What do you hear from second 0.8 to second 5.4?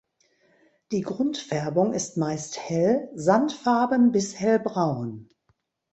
Die Grundfärbung ist meist hell sandfarben bis hellbraun.